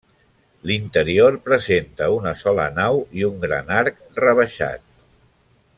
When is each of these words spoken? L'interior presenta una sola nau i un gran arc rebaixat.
L'interior 0.69 1.35
presenta 1.49 2.07
una 2.15 2.33
sola 2.43 2.67
nau 2.79 3.05
i 3.21 3.29
un 3.31 3.39
gran 3.47 3.73
arc 3.83 4.01
rebaixat. 4.25 4.87